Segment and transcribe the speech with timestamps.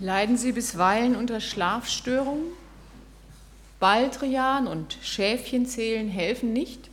[0.00, 2.46] Leiden Sie bisweilen unter Schlafstörungen?
[3.78, 6.90] Baldrian und Schäfchenzählen helfen nicht?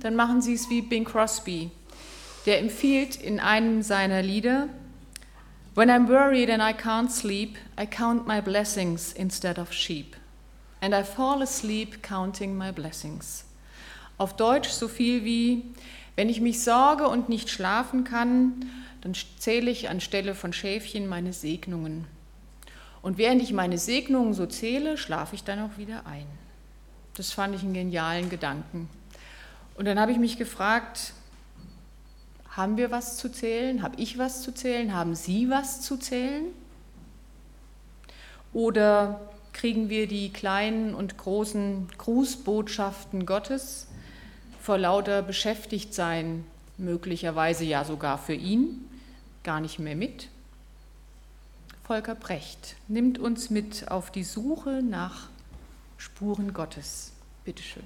[0.00, 1.70] Dann machen Sie es wie Bing Crosby,
[2.46, 4.68] der empfiehlt in einem seiner Lieder,
[5.78, 10.16] When I'm worried and I can't sleep, I count my blessings instead of sheep.
[10.80, 13.44] And I fall asleep counting my blessings.
[14.16, 15.62] Auf Deutsch so viel wie,
[16.16, 18.66] wenn ich mich sorge und nicht schlafen kann,
[19.00, 22.06] dann zähle ich anstelle von Schäfchen meine Segnungen.
[23.02, 26.26] Und während ich meine Segnungen so zähle, schlafe ich dann auch wieder ein.
[27.14, 28.88] Das fand ich einen genialen Gedanken.
[29.76, 31.12] Und dann habe ich mich gefragt,
[32.50, 33.82] haben wir was zu zählen?
[33.82, 34.92] Habe ich was zu zählen?
[34.92, 36.46] Haben Sie was zu zählen?
[38.52, 39.20] Oder
[39.52, 43.88] kriegen wir die kleinen und großen Grußbotschaften Gottes
[44.60, 46.44] vor lauter Beschäftigtsein,
[46.78, 48.88] möglicherweise ja sogar für ihn,
[49.42, 50.28] gar nicht mehr mit?
[51.84, 55.28] Volker Brecht nimmt uns mit auf die Suche nach
[55.96, 57.12] Spuren Gottes.
[57.44, 57.84] Bitte schön.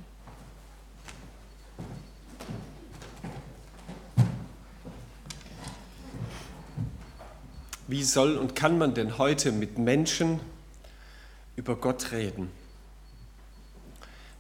[7.87, 10.41] Wie soll und kann man denn heute mit Menschen
[11.57, 12.51] über Gott reden?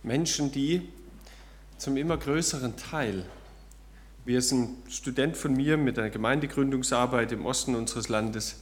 [0.03, 0.89] Menschen, die
[1.78, 3.25] zum immer größeren Teil,
[4.25, 8.61] wie es ein Student von mir mit einer Gemeindegründungsarbeit im Osten unseres Landes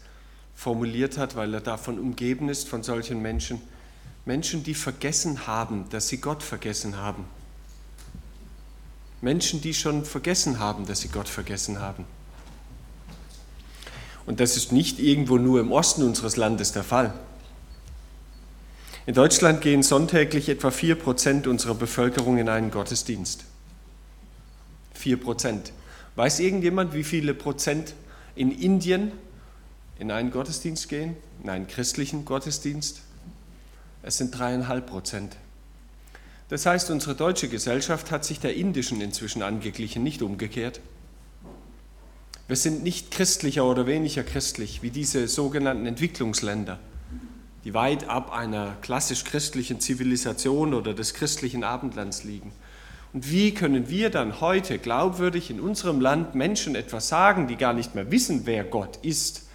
[0.55, 3.61] formuliert hat, weil er davon umgeben ist, von solchen Menschen.
[4.25, 7.25] Menschen, die vergessen haben, dass sie Gott vergessen haben.
[9.21, 12.05] Menschen, die schon vergessen haben, dass sie Gott vergessen haben.
[14.27, 17.13] Und das ist nicht irgendwo nur im Osten unseres Landes der Fall.
[19.07, 23.45] In Deutschland gehen sonntäglich etwa 4 Prozent unserer Bevölkerung in einen Gottesdienst.
[25.01, 25.73] 4 Prozent.
[26.17, 27.95] Weiß irgendjemand, wie viele Prozent
[28.37, 29.13] in Indien
[29.99, 33.03] in einen Gottesdienst gehen, in einen christlichen Gottesdienst.
[34.03, 35.37] Es sind dreieinhalb Prozent.
[36.49, 40.81] Das heißt, unsere deutsche Gesellschaft hat sich der indischen inzwischen angeglichen, nicht umgekehrt.
[42.49, 46.81] Wir sind nicht christlicher oder weniger christlich wie diese sogenannten Entwicklungsländer,
[47.65, 52.53] die weit ab einer klassisch christlichen Zivilisation oder des christlichen Abendlands liegen.
[53.13, 57.73] Und wie können wir dann heute glaubwürdig in unserem Land Menschen etwas sagen, die gar
[57.73, 59.49] nicht mehr wissen, wer Gott ist,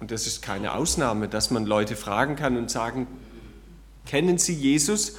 [0.00, 3.06] und das ist keine Ausnahme, dass man Leute fragen kann und sagen,
[4.04, 5.16] kennen Sie Jesus?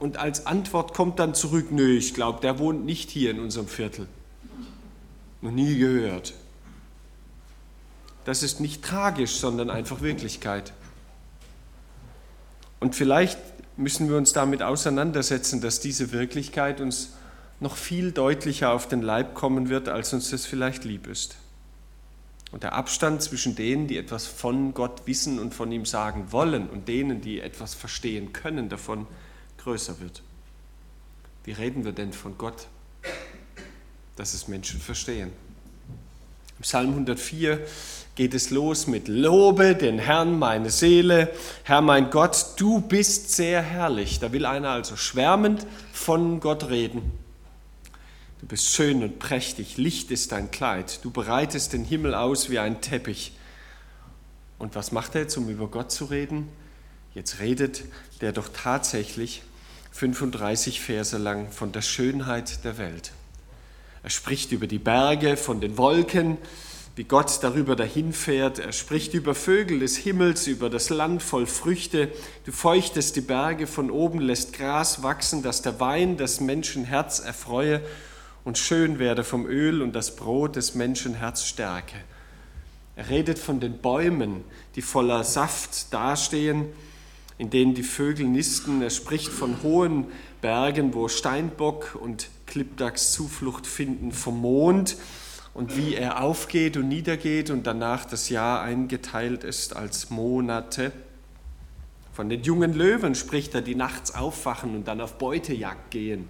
[0.00, 3.68] Und als Antwort kommt dann zurück, nö, ich glaube, der wohnt nicht hier in unserem
[3.68, 4.08] Viertel.
[5.40, 6.34] Noch nie gehört.
[8.24, 10.72] Das ist nicht tragisch, sondern einfach Wirklichkeit.
[12.80, 13.38] Und vielleicht
[13.76, 17.14] müssen wir uns damit auseinandersetzen, dass diese Wirklichkeit uns
[17.60, 21.36] noch viel deutlicher auf den Leib kommen wird, als uns das vielleicht lieb ist
[22.54, 26.70] und der Abstand zwischen denen, die etwas von Gott wissen und von ihm sagen wollen,
[26.70, 29.08] und denen, die etwas verstehen können davon,
[29.58, 30.22] größer wird.
[31.42, 32.68] Wie reden wir denn von Gott,
[34.14, 35.32] dass es Menschen verstehen?
[36.58, 37.58] Im Psalm 104
[38.14, 41.32] geht es los mit Lobe den Herrn, meine Seele,
[41.64, 44.20] Herr mein Gott, du bist sehr herrlich.
[44.20, 47.12] Da will einer also schwärmend von Gott reden.
[48.40, 52.58] Du bist schön und prächtig, Licht ist dein Kleid, du bereitest den Himmel aus wie
[52.58, 53.32] ein Teppich.
[54.58, 56.48] Und was macht er jetzt, um über Gott zu reden?
[57.14, 57.84] Jetzt redet
[58.20, 59.42] der doch tatsächlich
[59.92, 63.12] 35 Verse lang von der Schönheit der Welt.
[64.02, 66.36] Er spricht über die Berge, von den Wolken,
[66.96, 68.60] wie Gott darüber dahinfährt.
[68.60, 72.10] Er spricht über Vögel des Himmels, über das Land voll Früchte.
[72.44, 77.80] Du feuchtest die Berge von oben, lässt Gras wachsen, dass der Wein das Menschenherz erfreue
[78.44, 81.96] und schön werde vom Öl und das Brot des Menschenherz stärke.
[82.94, 84.44] Er redet von den Bäumen,
[84.76, 86.66] die voller Saft dastehen,
[87.38, 88.80] in denen die Vögel nisten.
[88.82, 90.06] Er spricht von hohen
[90.40, 94.96] Bergen, wo Steinbock und Klippdachs Zuflucht finden, vom Mond
[95.54, 100.92] und wie er aufgeht und niedergeht und danach das Jahr eingeteilt ist als Monate.
[102.12, 106.28] Von den jungen Löwen spricht er, die nachts aufwachen und dann auf Beutejagd gehen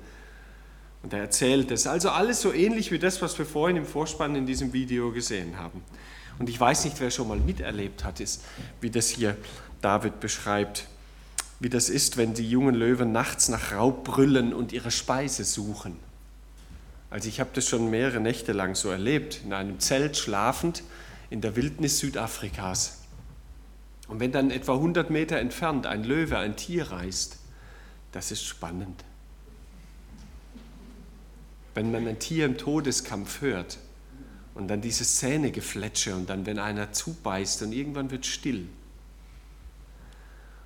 [1.03, 1.87] und er erzählt es.
[1.87, 5.59] Also alles so ähnlich wie das, was wir vorhin im Vorspann in diesem Video gesehen
[5.59, 5.83] haben.
[6.39, 8.43] Und ich weiß nicht, wer schon mal miterlebt hat, ist,
[8.81, 9.37] wie das hier
[9.83, 10.89] David beschreibt,
[11.61, 15.97] wie das ist, wenn die jungen Löwen nachts nach Raub brüllen und ihre Speise suchen.
[17.15, 20.83] Also ich habe das schon mehrere Nächte lang so erlebt, in einem Zelt schlafend
[21.31, 23.03] in der Wildnis Südafrikas.
[24.09, 27.39] Und wenn dann etwa 100 Meter entfernt ein Löwe ein Tier reißt,
[28.11, 29.05] das ist spannend
[31.75, 33.79] wenn man ein Tier im Todeskampf hört
[34.55, 38.69] Und dann dieses Zähnegefletsche und dann, wenn einer zubeißt und irgendwann wird still.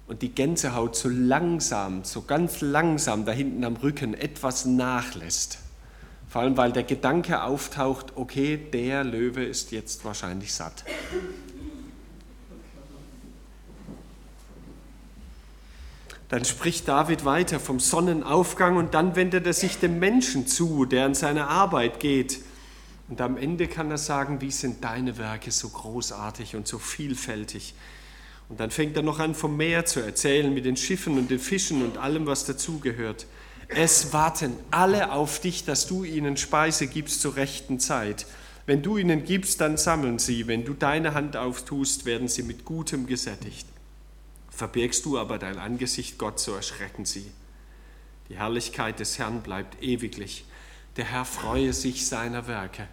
[0.06, 5.59] Und die Gänsehaut so langsam, so ganz langsam da hinten am Rücken etwas nachlässt.
[6.29, 10.85] Vor allem, weil der Gedanke auftaucht, okay, der Löwe ist jetzt wahrscheinlich satt.
[16.29, 21.07] Dann spricht David weiter vom Sonnenaufgang und dann wendet er sich dem Menschen zu, der
[21.07, 22.41] an seine Arbeit geht.
[23.09, 27.75] Und am Ende kann er sagen, wie sind deine Werke so großartig und so vielfältig.
[28.51, 31.39] Und dann fängt er noch an, vom Meer zu erzählen mit den Schiffen und den
[31.39, 33.27] Fischen und allem, was dazugehört.
[33.69, 38.26] Es warten alle auf dich, dass du ihnen Speise gibst zur rechten Zeit.
[38.65, 40.47] Wenn du ihnen gibst, dann sammeln sie.
[40.47, 43.67] Wenn du deine Hand auftust, werden sie mit Gutem gesättigt.
[44.50, 47.31] Verbirgst du aber dein Angesicht Gott, so erschrecken sie.
[48.31, 50.47] Die Herrlichkeit des Herrn bleibt ewiglich.
[50.97, 52.88] Der Herr freue sich seiner Werke.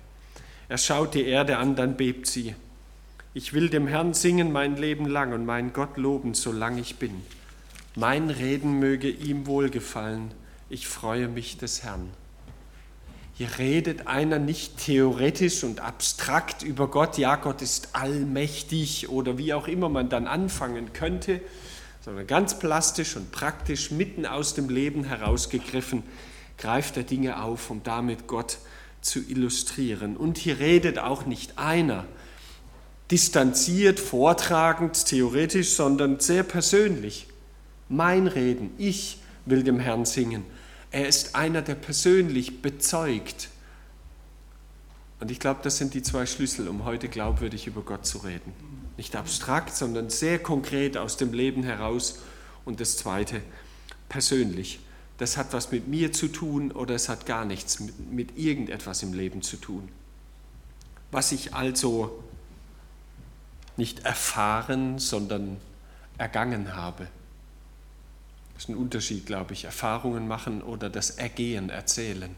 [0.67, 2.53] Er schaut die Erde an, dann bebt sie.
[3.33, 7.21] Ich will dem Herrn singen mein Leben lang und meinen Gott loben, solange ich bin.
[7.95, 10.31] Mein Reden möge ihm wohlgefallen
[10.69, 12.09] ich freue mich des Herrn.
[13.37, 19.53] Hier redet einer nicht theoretisch und abstrakt über Gott, ja, Gott ist allmächtig oder wie
[19.53, 21.41] auch immer man dann anfangen könnte,
[22.01, 26.03] sondern ganz plastisch und praktisch mitten aus dem Leben herausgegriffen,
[26.57, 28.57] greift er Dinge auf, um damit Gott
[29.01, 30.15] zu illustrieren.
[30.15, 32.05] Und hier redet auch nicht einer
[33.11, 37.27] distanziert, vortragend, theoretisch, sondern sehr persönlich.
[37.89, 40.43] Mein Reden, ich will dem Herrn singen.
[40.95, 43.49] Er ist einer, der persönlich bezeugt.
[45.19, 48.53] Und ich glaube, das sind die zwei Schlüssel, um heute glaubwürdig über Gott zu reden.
[48.95, 52.19] Nicht abstrakt, sondern sehr konkret aus dem Leben heraus.
[52.63, 53.41] Und das Zweite,
[54.07, 54.79] persönlich.
[55.17, 59.03] Das hat was mit mir zu tun oder es hat gar nichts mit, mit irgendetwas
[59.03, 59.89] im Leben zu tun.
[61.11, 62.23] Was ich also
[63.75, 65.57] nicht erfahren, sondern
[66.17, 67.09] ergangen habe.
[68.55, 69.65] Das ist ein Unterschied, glaube ich.
[69.65, 72.33] Erfahrungen machen oder das Ergehen erzählen.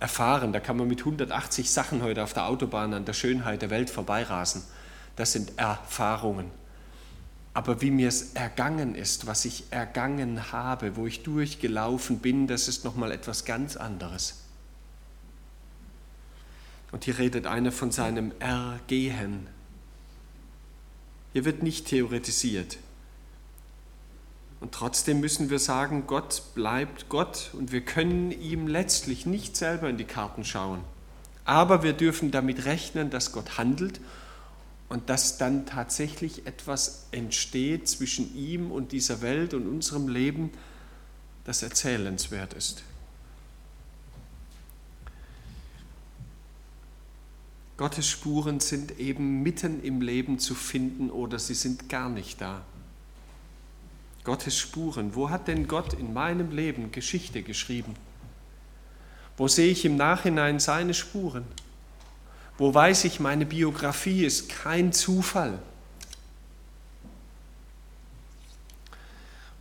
[0.00, 3.70] Erfahren, da kann man mit 180 Sachen heute auf der Autobahn an der Schönheit der
[3.70, 4.62] Welt vorbeirasen.
[5.16, 6.50] Das sind Erfahrungen.
[7.54, 12.68] Aber wie mir es ergangen ist, was ich ergangen habe, wo ich durchgelaufen bin, das
[12.68, 14.44] ist nochmal etwas ganz anderes.
[16.92, 19.48] Und hier redet einer von seinem Ergehen.
[21.32, 22.78] Hier wird nicht theoretisiert.
[24.60, 29.88] Und trotzdem müssen wir sagen, Gott bleibt Gott und wir können ihm letztlich nicht selber
[29.88, 30.80] in die Karten schauen.
[31.44, 34.00] Aber wir dürfen damit rechnen, dass Gott handelt
[34.88, 40.50] und dass dann tatsächlich etwas entsteht zwischen ihm und dieser Welt und unserem Leben,
[41.44, 42.82] das erzählenswert ist.
[47.76, 52.62] Gottes Spuren sind eben mitten im Leben zu finden oder sie sind gar nicht da.
[54.28, 55.14] Gottes Spuren.
[55.14, 57.94] Wo hat denn Gott in meinem Leben Geschichte geschrieben?
[59.38, 61.46] Wo sehe ich im Nachhinein seine Spuren?
[62.58, 65.58] Wo weiß ich, meine Biografie ist kein Zufall?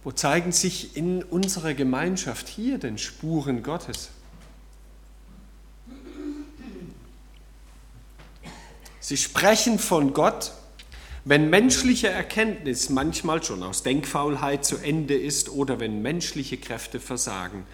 [0.04, 4.10] Wo zeigen sich in unserer Gemeinschaft hier denn Spuren Gottes?
[9.00, 10.52] Sie sprechen von Gott,
[11.30, 17.66] wenn menschliche Erkenntnis manchmal schon aus Denkfaulheit zu Ende ist oder wenn menschliche Kräfte versagen,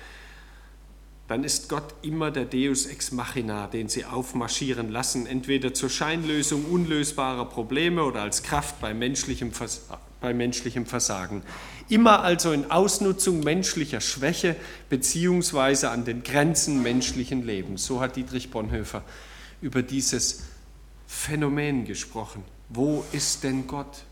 [1.27, 6.65] dann ist Gott immer der Deus ex machina, den sie aufmarschieren lassen, entweder zur Scheinlösung
[6.65, 9.51] unlösbarer Probleme oder als Kraft bei menschlichem,
[10.19, 11.43] bei menschlichem Versagen.
[11.89, 14.55] Immer also in Ausnutzung menschlicher Schwäche
[14.89, 17.85] beziehungsweise an den Grenzen menschlichen Lebens.
[17.85, 19.03] So hat Dietrich Bonhoeffer
[19.61, 20.41] über dieses
[21.05, 22.43] Phänomen gesprochen.
[22.69, 24.03] Wo ist denn Gott?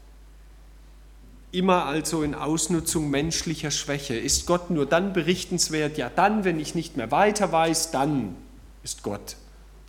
[1.51, 4.15] Immer also in Ausnutzung menschlicher Schwäche.
[4.15, 5.98] Ist Gott nur dann berichtenswert?
[5.98, 8.36] Ja, dann, wenn ich nicht mehr weiter weiß, dann
[8.84, 9.36] ist Gott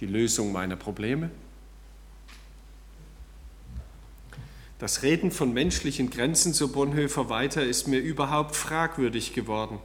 [0.00, 1.30] die Lösung meiner Probleme.
[4.80, 9.78] Das Reden von menschlichen Grenzen, so Bonhoeffer weiter, ist mir überhaupt fragwürdig geworden.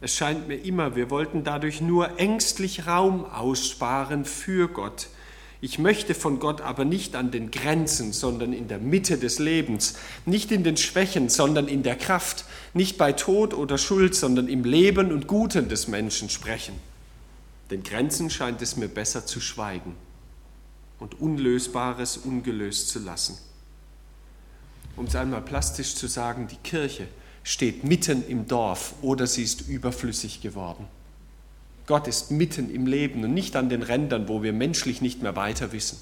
[0.00, 5.08] Es scheint mir immer, wir wollten dadurch nur ängstlich Raum aussparen für Gott,
[5.62, 9.94] ich möchte von Gott aber nicht an den Grenzen, sondern in der Mitte des Lebens,
[10.26, 14.64] nicht in den Schwächen, sondern in der Kraft, nicht bei Tod oder Schuld, sondern im
[14.64, 16.74] Leben und Guten des Menschen sprechen.
[17.70, 19.94] Den Grenzen scheint es mir besser zu schweigen
[20.98, 23.38] und Unlösbares ungelöst zu lassen.
[24.96, 27.06] Um es einmal plastisch zu sagen, die Kirche
[27.44, 30.88] steht mitten im Dorf oder sie ist überflüssig geworden.
[31.86, 35.36] Gott ist mitten im Leben und nicht an den Rändern, wo wir menschlich nicht mehr
[35.36, 35.98] weiter wissen.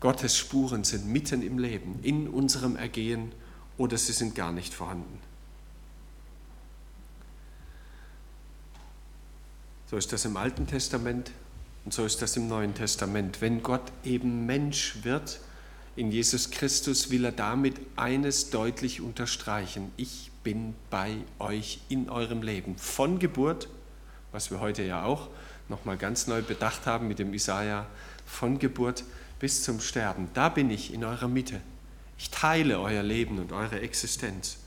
[0.00, 3.32] Gottes Spuren sind mitten im Leben, in unserem Ergehen
[3.76, 5.18] oder sie sind gar nicht vorhanden.
[9.90, 11.32] So ist das im Alten Testament
[11.84, 13.40] und so ist das im Neuen Testament.
[13.40, 15.40] Wenn Gott eben Mensch wird,
[15.96, 19.90] in Jesus Christus will er damit eines deutlich unterstreichen.
[19.96, 22.76] Ich bin bei euch in eurem Leben.
[22.78, 23.68] Von Geburt,
[24.32, 25.28] was wir heute ja auch
[25.68, 27.86] nochmal ganz neu bedacht haben mit dem Isaiah,
[28.26, 29.04] von Geburt
[29.38, 30.28] bis zum Sterben.
[30.34, 31.60] Da bin ich in eurer Mitte.
[32.18, 34.58] Ich teile euer Leben und eure Existenz.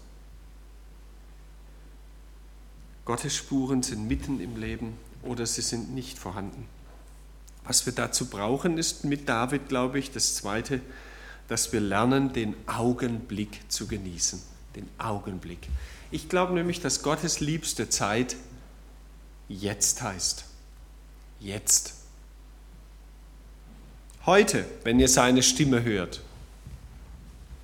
[3.05, 6.65] Gottes Spuren sind mitten im Leben oder sie sind nicht vorhanden.
[7.65, 10.81] Was wir dazu brauchen, ist mit David, glaube ich, das Zweite,
[11.47, 14.41] dass wir lernen, den Augenblick zu genießen.
[14.75, 15.69] Den Augenblick.
[16.11, 18.35] Ich glaube nämlich, dass Gottes liebste Zeit
[19.47, 20.45] jetzt heißt.
[21.39, 21.93] Jetzt.
[24.25, 26.21] Heute, wenn ihr seine Stimme hört,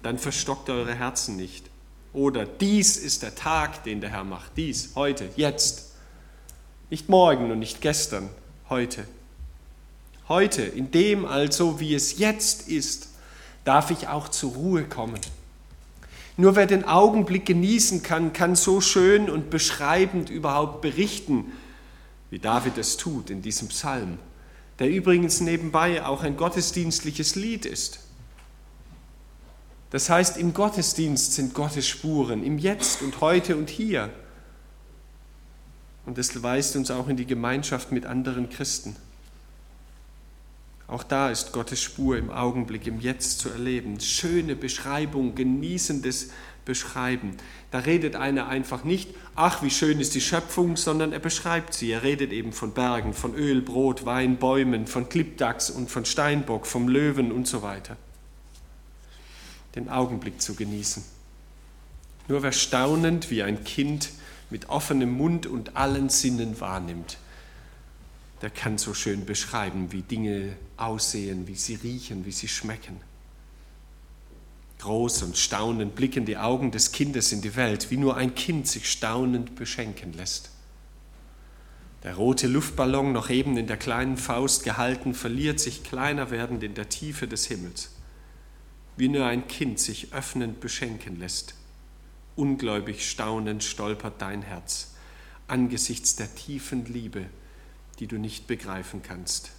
[0.04, 1.66] dann verstockt eure Herzen nicht.
[2.12, 4.52] Oder dies ist der Tag, den der Herr macht.
[4.58, 5.92] Dies, heute, jetzt.
[6.90, 8.30] Nicht morgen und nicht gestern,
[8.70, 9.06] heute.
[10.28, 13.10] Heute, in dem also, wie es jetzt ist,
[13.64, 15.20] darf ich auch zur Ruhe kommen.
[16.38, 21.52] Nur wer den Augenblick genießen kann, kann so schön und beschreibend überhaupt berichten,
[22.30, 24.20] wie David es tut in diesem Psalm,
[24.80, 28.00] der übrigens nebenbei auch ein gottesdienstliches Lied ist.
[29.90, 34.12] Das heißt, im Gottesdienst sind Gottes Spuren, im Jetzt und heute und hier.
[36.06, 38.96] Und das weist uns auch in die Gemeinschaft mit anderen Christen.
[40.88, 44.00] Auch da ist Gottes Spur im Augenblick, im Jetzt zu erleben.
[44.00, 46.32] Schöne Beschreibung, genießendes
[46.70, 47.36] Beschreiben.
[47.72, 51.92] Da redet einer einfach nicht, ach, wie schön ist die Schöpfung, sondern er beschreibt sie.
[51.92, 56.68] Er redet eben von Bergen, von Öl, Brot, Wein, Bäumen, von Klippdachs und von Steinbock,
[56.68, 57.98] vom Löwen und so weiter
[59.76, 61.04] den Augenblick zu genießen.
[62.28, 64.10] Nur wer staunend wie ein Kind
[64.50, 67.18] mit offenem Mund und allen Sinnen wahrnimmt,
[68.42, 72.98] der kann so schön beschreiben, wie Dinge aussehen, wie sie riechen, wie sie schmecken.
[74.80, 78.68] Groß und staunend blicken die Augen des Kindes in die Welt, wie nur ein Kind
[78.68, 80.52] sich staunend beschenken lässt.
[82.04, 86.74] Der rote Luftballon, noch eben in der kleinen Faust gehalten, verliert sich kleiner werdend in
[86.74, 87.92] der Tiefe des Himmels
[89.00, 91.56] wie nur ein Kind sich öffnend beschenken lässt.
[92.36, 94.94] Ungläubig staunend stolpert dein Herz
[95.48, 97.26] angesichts der tiefen Liebe,
[97.98, 99.52] die du nicht begreifen kannst.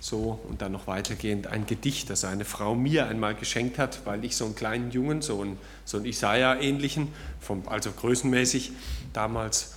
[0.00, 4.24] So und dann noch weitergehend ein Gedicht, das eine Frau mir einmal geschenkt hat, weil
[4.24, 7.08] ich so einen kleinen Jungen, so einen, so einen Isaiah-ähnlichen,
[7.66, 8.72] also größenmäßig,
[9.12, 9.74] damals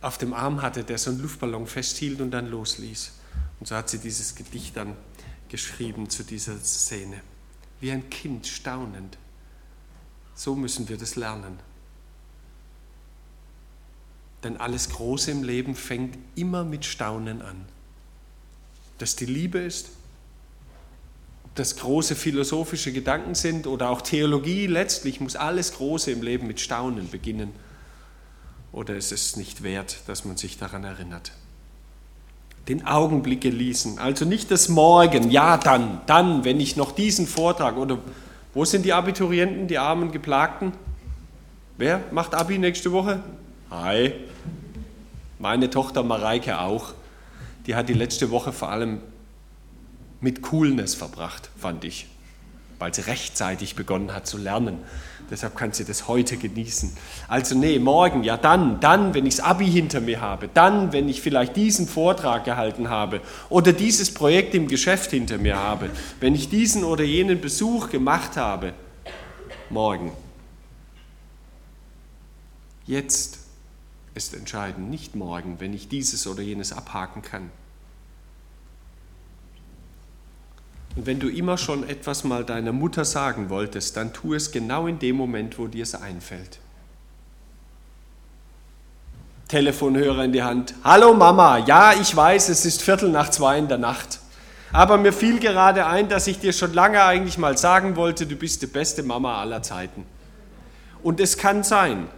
[0.00, 3.12] auf dem Arm hatte, der so einen Luftballon festhielt und dann losließ.
[3.60, 4.96] Und so hat sie dieses Gedicht dann
[5.48, 7.20] geschrieben zu dieser Szene.
[7.80, 9.18] Wie ein Kind staunend.
[10.34, 11.58] So müssen wir das lernen.
[14.42, 17.66] Denn alles Große im Leben fängt immer mit Staunen an.
[18.98, 19.90] Dass die Liebe ist,
[21.54, 26.60] dass große philosophische Gedanken sind oder auch Theologie, letztlich muss alles Große im Leben mit
[26.60, 27.52] Staunen beginnen.
[28.72, 31.32] Oder ist es nicht wert, dass man sich daran erinnert?
[32.68, 33.98] den Augenblick genießen.
[33.98, 37.98] Also nicht das Morgen, ja dann, dann, wenn ich noch diesen Vortrag oder
[38.54, 40.72] wo sind die Abiturienten, die armen Geplagten?
[41.78, 43.22] Wer macht Abi nächste Woche?
[43.70, 44.14] Hi.
[45.38, 46.94] Meine Tochter Mareike auch.
[47.66, 49.00] Die hat die letzte Woche vor allem
[50.20, 52.06] mit Coolness verbracht, fand ich,
[52.78, 54.78] weil sie rechtzeitig begonnen hat zu lernen.
[55.30, 56.96] Deshalb kann sie das heute genießen.
[57.26, 61.08] Also nee, morgen, ja dann, dann, wenn ich das Abi hinter mir habe, dann, wenn
[61.08, 66.36] ich vielleicht diesen Vortrag gehalten habe oder dieses Projekt im Geschäft hinter mir habe, wenn
[66.36, 68.72] ich diesen oder jenen Besuch gemacht habe,
[69.68, 70.12] morgen.
[72.86, 73.45] Jetzt
[74.16, 77.50] ist entscheidend, nicht morgen, wenn ich dieses oder jenes abhaken kann.
[80.96, 84.86] Und wenn du immer schon etwas mal deiner Mutter sagen wolltest, dann tu es genau
[84.86, 86.58] in dem Moment, wo dir es einfällt.
[89.48, 90.74] Telefonhörer in die Hand.
[90.82, 94.20] Hallo Mama, ja, ich weiß, es ist Viertel nach zwei in der Nacht.
[94.72, 98.34] Aber mir fiel gerade ein, dass ich dir schon lange eigentlich mal sagen wollte, du
[98.34, 100.04] bist die beste Mama aller Zeiten.
[101.02, 102.08] Und es kann sein,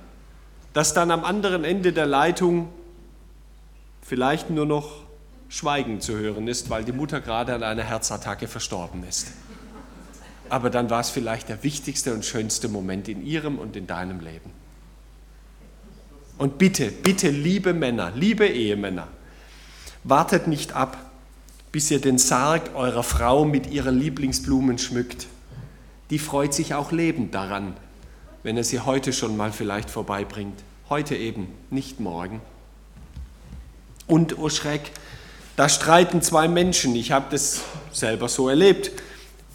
[0.79, 2.69] dass dann am anderen Ende der Leitung
[4.01, 5.03] vielleicht nur noch
[5.49, 9.33] Schweigen zu hören ist, weil die Mutter gerade an einer Herzattacke verstorben ist.
[10.49, 14.21] Aber dann war es vielleicht der wichtigste und schönste Moment in ihrem und in deinem
[14.21, 14.53] Leben.
[16.39, 19.09] Und bitte, bitte, liebe Männer, liebe Ehemänner,
[20.05, 20.97] wartet nicht ab,
[21.73, 25.27] bis ihr den Sarg eurer Frau mit ihren Lieblingsblumen schmückt.
[26.11, 27.75] Die freut sich auch lebend daran,
[28.45, 30.68] wenn er sie heute schon mal vielleicht vorbeibringt.
[30.91, 32.41] Heute eben, nicht morgen.
[34.07, 34.91] Und, oh Schreck,
[35.55, 36.97] da streiten zwei Menschen.
[36.97, 37.61] Ich habe das
[37.93, 38.93] selber so erlebt.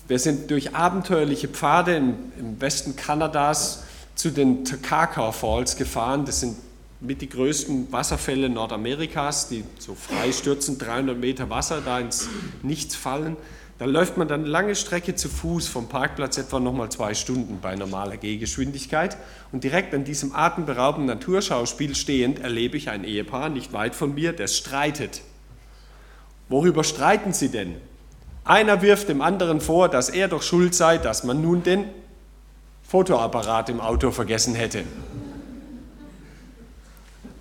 [0.08, 6.24] Wir sind durch abenteuerliche Pfade im, Westen Kanadas zu den Takaka Falls gefahren.
[6.26, 6.56] Das sind
[7.00, 12.30] mit die größten Wasserfälle Nordamerikas, die so frei stürzen, 300 Meter Wasser da ins
[12.62, 13.38] Nichts fallen.
[13.80, 17.76] Da läuft man dann lange Strecke zu Fuß vom Parkplatz, etwa nochmal zwei Stunden bei
[17.76, 19.18] normaler Gehgeschwindigkeit.
[19.52, 24.32] Und direkt an diesem atemberaubenden Naturschauspiel stehend erlebe ich ein Ehepaar nicht weit von mir,
[24.34, 25.22] das streitet.
[26.50, 27.76] Worüber streiten sie denn?
[28.46, 31.86] Einer wirft dem anderen vor, dass er doch schuld sei, dass man nun den
[32.88, 34.84] Fotoapparat im Auto vergessen hätte.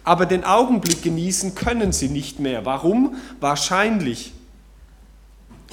[0.05, 2.65] Aber den Augenblick genießen können sie nicht mehr.
[2.65, 3.17] Warum?
[3.39, 4.33] Wahrscheinlich,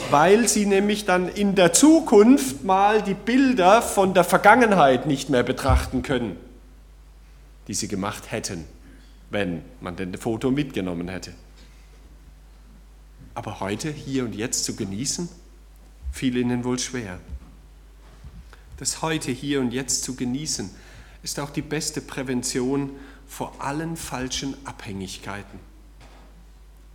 [0.10, 5.44] weil sie nämlich dann in der Zukunft mal die Bilder von der Vergangenheit nicht mehr
[5.44, 6.36] betrachten können,
[7.68, 8.65] die sie gemacht hätten,
[9.29, 11.34] wenn man denn das Foto mitgenommen hätte.
[13.36, 15.29] Aber heute, hier und jetzt zu genießen,
[16.12, 17.20] fiel ihnen wohl schwer.
[18.77, 20.70] Das heute, hier und jetzt zu genießen,
[21.22, 22.91] ist auch die beste Prävention
[23.27, 25.60] vor allen falschen Abhängigkeiten.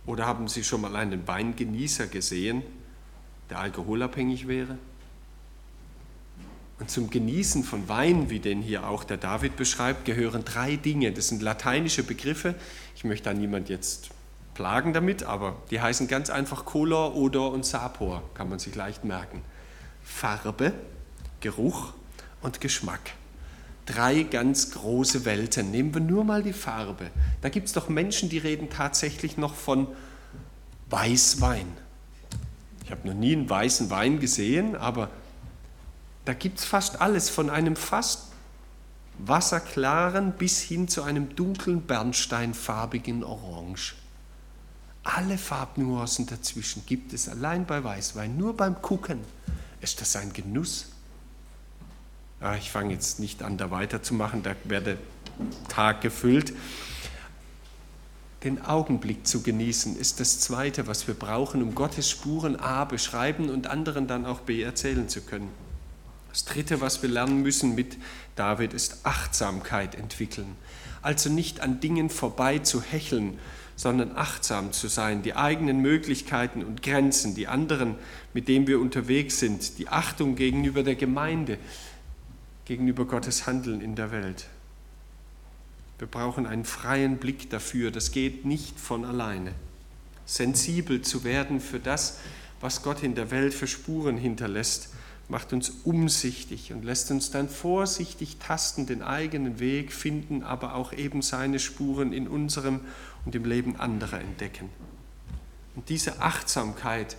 [0.05, 2.61] Oder haben Sie schon mal einen Weingenießer gesehen,
[3.49, 4.77] der alkoholabhängig wäre?
[6.79, 11.11] Und zum Genießen von Wein, wie den hier auch der David beschreibt, gehören drei Dinge.
[11.13, 12.55] Das sind lateinische Begriffe.
[12.95, 14.09] Ich möchte da niemand jetzt
[14.55, 19.05] plagen damit, aber die heißen ganz einfach Color, Odor und Sapor, kann man sich leicht
[19.05, 19.41] merken.
[20.03, 20.73] Farbe,
[21.39, 21.93] Geruch
[22.41, 23.11] und Geschmack.
[23.85, 25.71] Drei ganz große Welten.
[25.71, 27.11] Nehmen wir nur mal die Farbe.
[27.41, 29.87] Da gibt es doch Menschen, die reden tatsächlich noch von
[30.89, 31.67] Weißwein.
[32.85, 35.09] Ich habe noch nie einen weißen Wein gesehen, aber
[36.23, 38.27] da gibt es fast alles, von einem fast
[39.17, 43.95] wasserklaren bis hin zu einem dunklen bernsteinfarbigen Orange.
[45.03, 48.37] Alle Farbnuancen dazwischen gibt es allein bei Weißwein.
[48.37, 49.19] Nur beim Gucken
[49.81, 50.89] ist das ein Genuss.
[52.39, 54.97] Ja, ich fange jetzt nicht an, da weiterzumachen, da wäre der
[55.69, 56.53] Tag gefüllt.
[58.45, 63.49] Den Augenblick zu genießen ist das Zweite, was wir brauchen, um Gottes Spuren A beschreiben
[63.49, 65.49] und anderen dann auch B erzählen zu können.
[66.29, 67.97] Das Dritte, was wir lernen müssen mit
[68.35, 70.55] David, ist Achtsamkeit entwickeln.
[71.01, 73.39] Also nicht an Dingen vorbei zu hecheln,
[73.75, 77.95] sondern achtsam zu sein, die eigenen Möglichkeiten und Grenzen, die anderen,
[78.35, 81.57] mit denen wir unterwegs sind, die Achtung gegenüber der Gemeinde,
[82.65, 84.45] gegenüber Gottes Handeln in der Welt.
[85.97, 89.53] Wir brauchen einen freien Blick dafür, das geht nicht von alleine.
[90.25, 92.19] Sensibel zu werden für das,
[92.59, 94.89] was Gott in der Welt für Spuren hinterlässt,
[95.29, 100.93] macht uns umsichtig und lässt uns dann vorsichtig tasten, den eigenen Weg finden, aber auch
[100.93, 102.81] eben seine Spuren in unserem
[103.25, 104.69] und im Leben anderer entdecken.
[105.75, 107.17] Und diese Achtsamkeit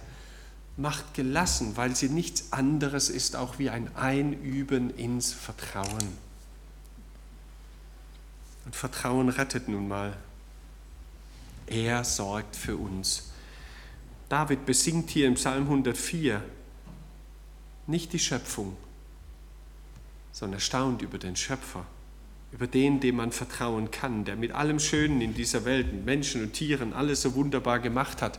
[0.77, 6.26] macht gelassen, weil sie nichts anderes ist, auch wie ein Einüben ins Vertrauen.
[8.67, 10.15] Und Vertrauen rettet nun mal.
[11.67, 13.31] Er sorgt für uns.
[14.29, 16.43] David besingt hier im Psalm 104
[17.87, 18.77] nicht die Schöpfung,
[20.33, 21.87] sondern staunt über den Schöpfer
[22.53, 26.43] über den, dem man vertrauen kann, der mit allem Schönen in dieser Welt, mit Menschen
[26.43, 28.39] und Tieren, alles so wunderbar gemacht hat,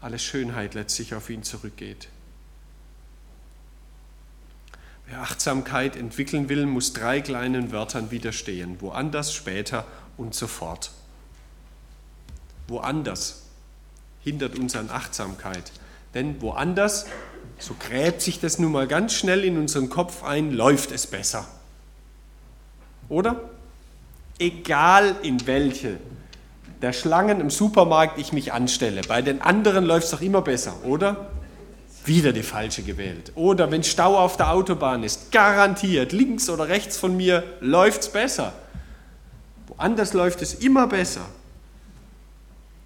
[0.00, 2.08] alle Schönheit letztlich auf ihn zurückgeht.
[5.03, 8.80] Wer Achtsamkeit entwickeln will, muss drei kleinen Wörtern widerstehen.
[8.80, 9.84] Woanders, später
[10.16, 10.90] und sofort.
[12.68, 13.42] Woanders
[14.22, 15.72] hindert uns an Achtsamkeit.
[16.14, 17.06] Denn woanders,
[17.58, 21.46] so gräbt sich das nun mal ganz schnell in unseren Kopf ein, läuft es besser.
[23.08, 23.50] Oder?
[24.38, 25.98] Egal in welche
[26.82, 29.00] der Schlangen im Supermarkt ich mich anstelle.
[29.08, 31.30] Bei den anderen läuft es doch immer besser, oder?
[32.04, 33.32] Wieder die falsche gewählt.
[33.34, 38.08] Oder wenn Stau auf der Autobahn ist, garantiert, links oder rechts von mir läuft es
[38.12, 38.52] besser.
[39.68, 41.24] Woanders läuft es immer besser.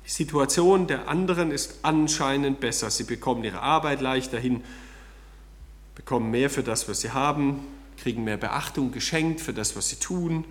[0.06, 2.90] Die Situation der anderen ist anscheinend besser.
[2.90, 4.62] Sie bekommen ihre Arbeit leichter hin,
[5.96, 7.60] bekommen mehr für das, was sie haben,
[7.96, 10.44] kriegen mehr Beachtung geschenkt für das, was sie tun.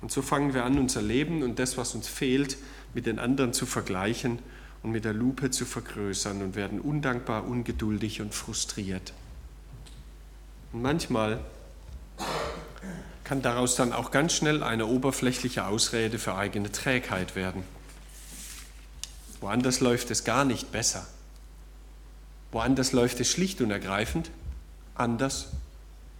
[0.00, 2.56] Und so fangen wir an, unser Leben und das, was uns fehlt,
[2.94, 4.38] mit den anderen zu vergleichen
[4.86, 9.12] und mit der Lupe zu vergrößern und werden undankbar, ungeduldig und frustriert.
[10.72, 11.40] Und manchmal
[13.24, 17.64] kann daraus dann auch ganz schnell eine oberflächliche Ausrede für eigene Trägheit werden.
[19.40, 21.04] Woanders läuft es gar nicht besser.
[22.52, 24.30] Woanders läuft es schlicht und ergreifend
[24.94, 25.48] anders.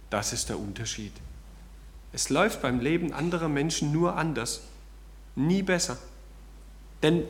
[0.09, 1.13] Das ist der Unterschied.
[2.11, 4.59] Es läuft beim Leben anderer Menschen nur anders,
[5.35, 5.97] nie besser.
[7.01, 7.23] Denn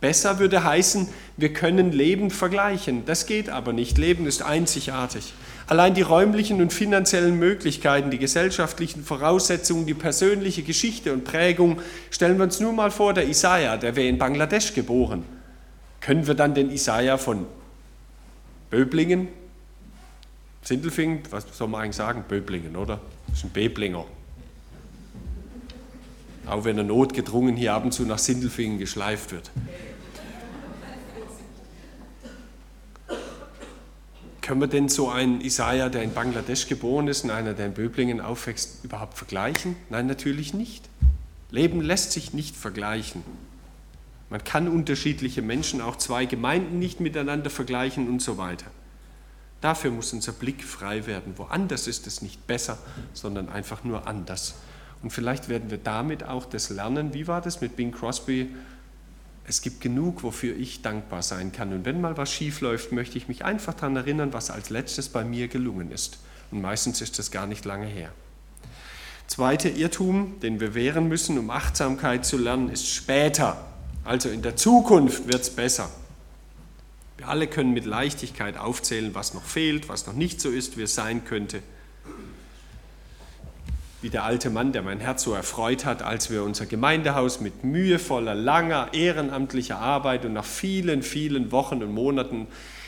[0.00, 3.04] besser würde heißen, wir können Leben vergleichen.
[3.04, 3.98] Das geht aber nicht.
[3.98, 5.32] Leben ist einzigartig.
[5.66, 11.80] Allein die räumlichen und finanziellen Möglichkeiten, die gesellschaftlichen Voraussetzungen, die persönliche Geschichte und Prägung,
[12.10, 15.24] stellen wir uns nur mal vor, der Isaiah, der wäre in Bangladesch geboren.
[16.00, 17.46] Können wir dann den Isaiah von
[18.70, 19.28] Böblingen,
[20.62, 22.24] Sindelfingen, was soll man eigentlich sagen?
[22.28, 23.00] Böblingen, oder?
[23.28, 24.04] Das ist ein Beblinger.
[26.48, 29.50] Auch wenn er notgedrungen hier ab und zu nach Sindelfingen geschleift wird.
[34.40, 37.74] Können wir denn so einen Isaiah, der in Bangladesch geboren ist und einer, der in
[37.74, 39.76] Böblingen aufwächst, überhaupt vergleichen?
[39.90, 40.88] Nein, natürlich nicht.
[41.50, 43.22] Leben lässt sich nicht vergleichen.
[44.30, 48.66] Man kann unterschiedliche Menschen, auch zwei Gemeinden nicht miteinander vergleichen und so weiter.
[49.60, 51.34] Dafür muss unser Blick frei werden.
[51.36, 52.78] Woanders ist es nicht besser,
[53.12, 54.54] sondern einfach nur anders.
[55.02, 57.14] Und vielleicht werden wir damit auch das lernen.
[57.14, 58.48] Wie war das mit Bing Crosby?
[59.44, 61.72] Es gibt genug, wofür ich dankbar sein kann.
[61.72, 65.08] Und wenn mal was schief läuft, möchte ich mich einfach daran erinnern, was als letztes
[65.08, 66.18] bei mir gelungen ist.
[66.50, 68.10] Und meistens ist das gar nicht lange her.
[69.26, 73.64] Zweiter Irrtum, den wir wehren müssen, um Achtsamkeit zu lernen, ist später.
[74.04, 75.90] Also in der Zukunft wird es besser.
[77.18, 80.82] Wir alle können mit Leichtigkeit aufzählen, was noch fehlt, was noch nicht so ist, wie
[80.82, 81.62] es sein könnte.
[84.00, 87.64] Wie der alte Mann, der mein Herz so erfreut hat, als wir unser Gemeindehaus mit
[87.64, 92.46] mühevoller, langer, ehrenamtlicher Arbeit und nach vielen, vielen Wochen und Monaten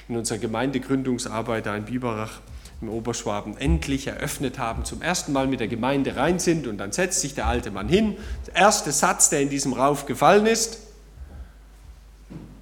[0.08, 2.40] in unserer Gemeindegründungsarbeit da in Biberach
[2.80, 6.92] im Oberschwaben endlich eröffnet haben, zum ersten Mal mit der Gemeinde rein sind und dann
[6.92, 8.16] setzt sich der alte Mann hin.
[8.46, 10.78] Der erste Satz, der in diesem Rauf gefallen ist,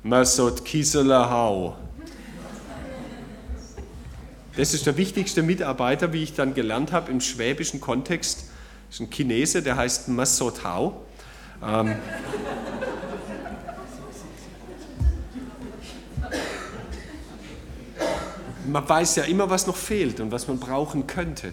[0.03, 1.77] Masot Kisela Hau.
[4.59, 8.47] Das ist der wichtigste Mitarbeiter, wie ich dann gelernt habe, im schwäbischen Kontext.
[8.89, 11.07] Das ist ein Chinese, der heißt Masot Hau.
[11.63, 11.95] Ähm,
[18.67, 21.53] man weiß ja immer, was noch fehlt und was man brauchen könnte.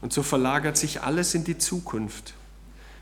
[0.00, 2.34] Und so verlagert sich alles in die Zukunft.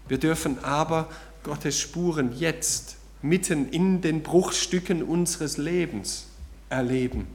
[0.08, 1.08] Wir dürfen aber
[1.42, 6.26] Gottes Spuren jetzt, mitten in den Bruchstücken unseres Lebens
[6.72, 7.26] erleben.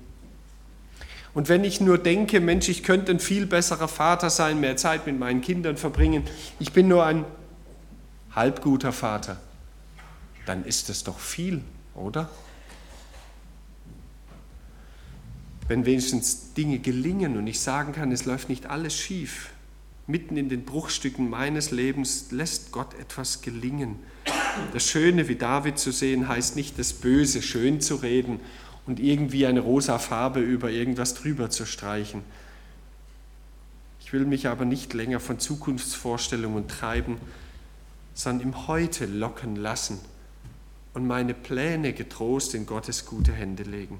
[1.33, 5.05] Und wenn ich nur denke, Mensch, ich könnte ein viel besserer Vater sein, mehr Zeit
[5.05, 6.23] mit meinen Kindern verbringen,
[6.59, 7.25] ich bin nur ein
[8.31, 9.39] halbguter Vater,
[10.47, 11.61] dann ist das doch viel,
[11.93, 12.29] oder?
[15.67, 19.51] Wenn wenigstens Dinge gelingen und ich sagen kann, es läuft nicht alles schief,
[20.07, 23.97] mitten in den Bruchstücken meines Lebens lässt Gott etwas gelingen.
[24.73, 28.39] Das Schöne wie David zu sehen heißt nicht, das Böse schön zu reden
[28.87, 32.23] und irgendwie eine rosa Farbe über irgendwas drüber zu streichen.
[33.99, 37.17] Ich will mich aber nicht länger von Zukunftsvorstellungen treiben,
[38.13, 39.99] sondern im Heute locken lassen
[40.93, 43.99] und meine Pläne getrost in Gottes gute Hände legen.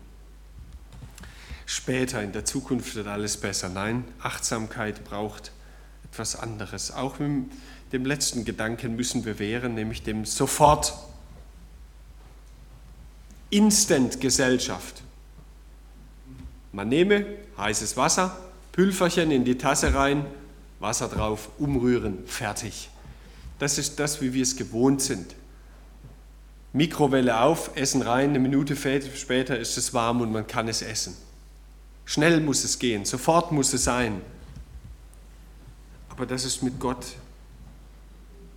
[1.65, 3.67] Später in der Zukunft wird alles besser.
[3.67, 5.52] Nein, Achtsamkeit braucht
[6.10, 6.91] etwas anderes.
[6.91, 7.52] Auch mit
[7.91, 10.93] dem letzten Gedanken müssen wir wehren, nämlich dem Sofort.
[13.49, 15.03] Instant-Gesellschaft.
[16.71, 17.25] Man nehme
[17.57, 18.38] heißes Wasser,
[18.71, 20.25] Pülferchen in die Tasse rein,
[20.79, 22.89] Wasser drauf, umrühren, fertig.
[23.57, 25.36] Das ist das, wie wir es gewohnt sind.
[26.73, 31.15] Mikrowelle auf, Essen rein, eine Minute später ist es warm und man kann es essen.
[32.05, 34.21] Schnell muss es gehen, sofort muss es sein.
[36.10, 37.05] Aber das ist mit Gott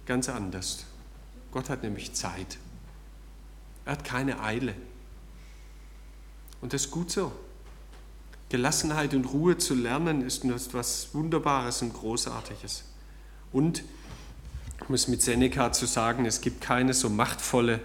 [0.04, 0.84] ganz anders.
[1.52, 2.58] Gott hat nämlich Zeit.
[3.84, 4.74] Er hat keine Eile.
[6.60, 7.32] Und das ist gut so.
[8.50, 12.84] Gelassenheit und Ruhe zu lernen ist etwas Wunderbares und Großartiges.
[13.52, 13.84] Und,
[14.88, 17.80] um es mit Seneca zu sagen, es gibt keine so machtvolle,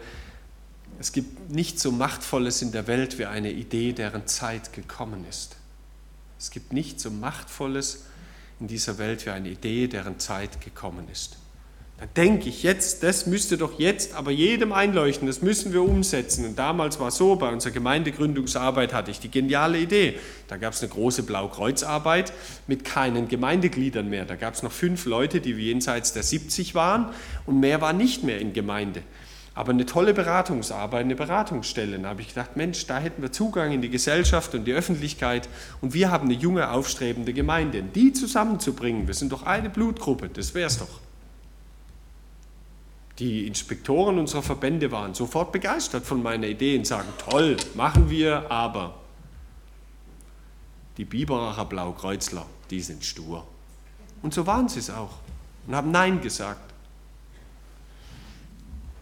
[0.99, 5.57] es gibt nichts so Machtvolles in der Welt wie eine Idee, deren Zeit gekommen ist.
[6.39, 8.05] Es gibt nichts so Machtvolles
[8.59, 11.37] in dieser Welt wie eine Idee, deren Zeit gekommen ist.
[11.97, 16.43] Dann denke ich jetzt, das müsste doch jetzt aber jedem einleuchten, das müssen wir umsetzen.
[16.45, 20.19] Und damals war es so, bei unserer Gemeindegründungsarbeit hatte ich die geniale Idee.
[20.49, 22.33] Da gab es eine große Blaukreuzarbeit
[22.67, 24.25] mit keinen Gemeindegliedern mehr.
[24.25, 27.11] Da gab es noch fünf Leute, die jenseits der 70 waren
[27.45, 29.01] und mehr war nicht mehr in Gemeinde.
[29.57, 31.97] aber eine tolle Beratungsarbeit, eine Beratungsstelle.
[31.97, 35.47] Da habe ich gedacht, Mensch, da hätten wir Zugang in die Gesellschaft und die Öffentlichkeit
[35.79, 37.81] und wir haben eine junge, aufstrebende Gemeinde.
[37.81, 41.04] Die zusammenzubringen, wir sind doch eine Blutgruppe, das wäre es doch.
[43.19, 48.51] Die Inspektoren unserer Verbände waren sofort begeistert von meiner Idee und sagen, toll, machen wir,
[48.51, 48.95] aber
[50.97, 53.47] die Biberacher Blaukreuzler, die sind stur.
[54.21, 55.19] Und so waren sie es auch
[55.65, 56.73] und haben Nein gesagt.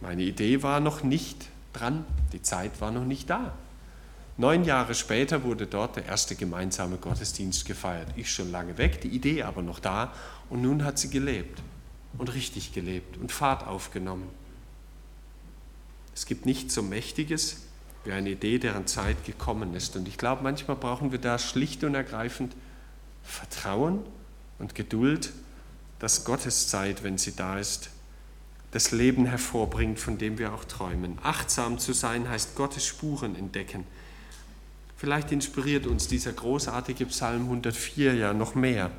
[0.01, 3.53] Meine Idee war noch nicht dran, die Zeit war noch nicht da.
[4.37, 8.07] Neun Jahre später wurde dort der erste gemeinsame Gottesdienst gefeiert.
[8.15, 10.13] Ich schon lange weg, die Idee aber noch da
[10.49, 11.61] und nun hat sie gelebt
[12.17, 14.27] und richtig gelebt und Fahrt aufgenommen.
[16.15, 17.57] Es gibt nichts so Mächtiges
[18.05, 19.95] wie eine Idee, deren Zeit gekommen ist.
[19.95, 22.55] Und ich glaube, manchmal brauchen wir da schlicht und ergreifend
[23.23, 23.99] Vertrauen
[24.59, 25.31] und Geduld,
[25.99, 27.89] dass Gottes Zeit, wenn sie da ist,
[28.71, 31.17] das Leben hervorbringt, von dem wir auch träumen.
[31.21, 33.85] Achtsam zu sein heißt Gottes Spuren entdecken.
[34.97, 38.89] Vielleicht inspiriert uns dieser großartige Psalm 104 ja noch mehr.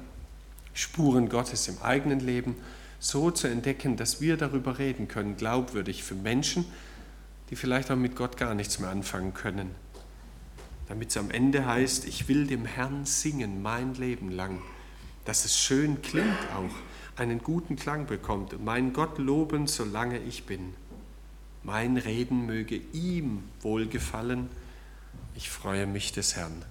[0.73, 2.57] Spuren Gottes im eigenen Leben
[3.05, 6.65] so zu entdecken, dass wir darüber reden können, glaubwürdig für Menschen,
[7.51, 9.73] die vielleicht auch mit Gott gar nichts mehr anfangen können.
[10.89, 14.63] Damit es am Ende heißt, ich will dem Herrn singen mein Leben lang,
[15.27, 16.75] dass es schön klingt auch
[17.21, 20.73] einen guten Klang bekommt meinen Gott loben, solange ich bin.
[21.63, 24.49] Mein Reden möge ihm wohlgefallen.
[25.35, 26.65] Ich freue mich des Herrn.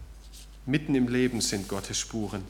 [0.66, 2.44] Mitten im Leben sind Gottes Spuren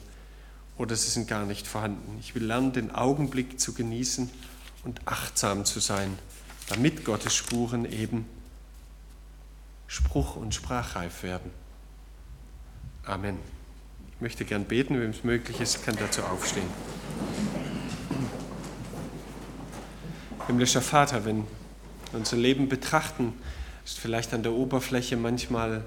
[0.76, 2.18] oder sie sind gar nicht vorhanden.
[2.20, 4.30] Ich will lernen, den Augenblick zu genießen
[4.84, 6.18] und achtsam zu sein,
[6.68, 8.26] damit Gottes Spuren eben
[9.86, 11.50] Spruch- und Sprachreif werden.
[13.04, 13.38] Amen.
[14.14, 16.68] Ich möchte gern beten, wenn es möglich ist, kann dazu aufstehen.
[20.46, 23.34] Himmlischer Vater, wenn wir unser Leben betrachten,
[23.84, 25.84] ist vielleicht an der Oberfläche manchmal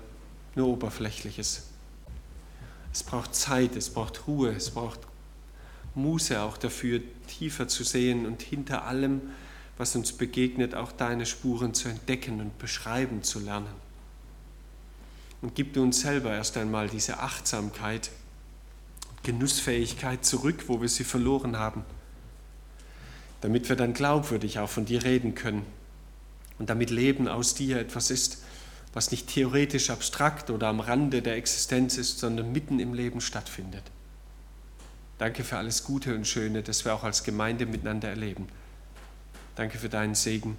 [0.55, 1.66] nur Oberflächliches.
[2.97, 4.99] Es braucht Zeit, es braucht Ruhe, es braucht
[5.95, 9.21] Muße auch dafür, tiefer zu sehen und hinter allem,
[9.77, 13.67] was uns begegnet, auch deine Spuren zu entdecken und beschreiben zu lernen.
[15.41, 18.09] Und gib du uns selber erst einmal diese Achtsamkeit,
[19.21, 21.83] Genussfähigkeit zurück, wo wir sie verloren haben
[23.41, 25.65] damit wir dann glaubwürdig auch von dir reden können
[26.59, 28.43] und damit Leben aus dir etwas ist,
[28.93, 33.83] was nicht theoretisch abstrakt oder am Rande der Existenz ist, sondern mitten im Leben stattfindet.
[35.17, 38.47] Danke für alles Gute und Schöne, das wir auch als Gemeinde miteinander erleben.
[39.55, 40.57] Danke für deinen Segen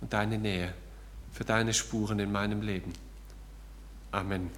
[0.00, 0.74] und deine Nähe,
[1.32, 2.92] für deine Spuren in meinem Leben.
[4.10, 4.50] Amen.